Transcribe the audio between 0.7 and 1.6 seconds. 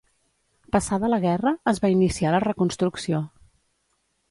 Passada la guerra